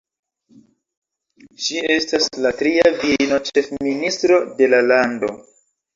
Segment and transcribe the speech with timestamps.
[1.65, 5.35] Ŝi estas la tria virino-ĉefministro de la lando.